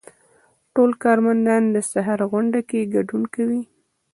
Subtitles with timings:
[0.73, 3.61] ټول کارمندان د سهار غونډې کې ګډون کوي.